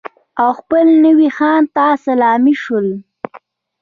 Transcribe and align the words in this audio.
او 0.41 0.49
خپل 0.59 0.85
نوي 1.05 1.29
خان 1.37 1.61
ته 1.75 1.85
سلامي 2.05 2.53
شول. 2.63 2.87